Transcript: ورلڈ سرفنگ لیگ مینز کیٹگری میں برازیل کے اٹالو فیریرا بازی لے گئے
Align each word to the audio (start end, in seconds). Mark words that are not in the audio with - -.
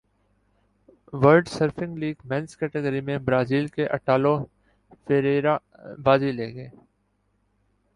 ورلڈ 1.13 1.47
سرفنگ 1.47 1.97
لیگ 1.97 2.15
مینز 2.23 2.55
کیٹگری 2.57 3.01
میں 3.07 3.17
برازیل 3.25 3.67
کے 3.75 3.87
اٹالو 3.89 4.35
فیریرا 5.05 5.57
بازی 6.03 6.31
لے 6.31 6.53
گئے 6.55 6.69